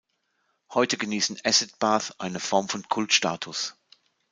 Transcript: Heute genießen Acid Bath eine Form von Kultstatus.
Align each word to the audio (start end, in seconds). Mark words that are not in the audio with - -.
Heute 0.73 0.97
genießen 0.97 1.37
Acid 1.43 1.77
Bath 1.77 2.15
eine 2.19 2.39
Form 2.39 2.67
von 2.67 2.81
Kultstatus. 2.89 3.75